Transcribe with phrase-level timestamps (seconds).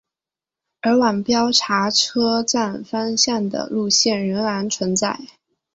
[0.81, 5.19] 而往标茶车站方向的路线仍然存在。